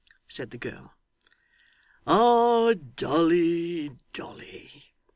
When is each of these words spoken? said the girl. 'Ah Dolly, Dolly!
said 0.27 0.49
the 0.49 0.57
girl. 0.57 0.95
'Ah 2.07 2.73
Dolly, 2.73 3.91
Dolly! 4.13 4.95